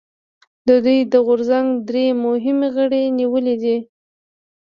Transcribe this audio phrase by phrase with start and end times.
[0.67, 3.77] د دوی د غورځنګ درې مهم غړي نیولي دي